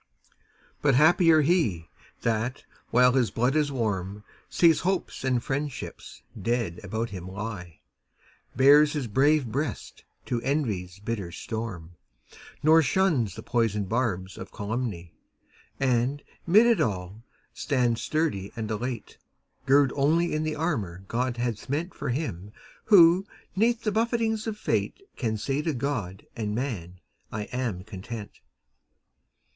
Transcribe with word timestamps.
But 0.81 0.95
happier 0.95 1.41
he, 1.41 1.87
that, 2.23 2.65
while 2.89 3.11
his 3.13 3.29
blood 3.29 3.55
is 3.55 3.71
warm, 3.71 4.23
See 4.49 4.73
hopes 4.73 5.23
and 5.23 5.43
friendships 5.43 6.23
dead 6.41 6.79
about 6.83 7.11
him 7.11 7.27
lie 7.27 7.81
Bares 8.55 8.93
his 8.93 9.05
brave 9.05 9.45
breast 9.51 10.03
to 10.25 10.41
envy's 10.41 10.97
bitter 10.97 11.31
storm, 11.31 11.97
Nor 12.63 12.81
shuns 12.81 13.35
the 13.35 13.43
poison 13.43 13.83
barbs 13.83 14.39
of 14.39 14.51
calumny; 14.51 15.13
And 15.79 16.23
'mid 16.47 16.65
it 16.65 16.81
all, 16.81 17.23
stands 17.53 18.01
sturdy 18.01 18.51
and 18.55 18.71
elate, 18.71 19.19
Girt 19.67 19.91
only 19.93 20.33
in 20.33 20.41
the 20.41 20.55
armor 20.55 21.03
God 21.09 21.37
hath 21.37 21.69
meant 21.69 21.93
For 21.93 22.09
him 22.09 22.51
who 22.85 23.27
'neath 23.55 23.83
the 23.83 23.91
buffetings 23.91 24.47
of 24.47 24.57
fate 24.57 24.99
Can 25.15 25.37
say 25.37 25.61
to 25.61 25.73
God 25.73 26.25
and 26.35 26.55
man: 26.55 27.01
"I 27.31 27.43
am 27.53 27.83
content." 27.83 28.31